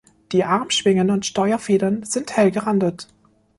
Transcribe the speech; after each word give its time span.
Die 0.31 0.43
Armschwingen 0.43 1.11
und 1.11 1.27
Steuerfedern 1.27 2.01
sind 2.01 2.35
hell 2.35 2.49
gerandet. 2.49 3.07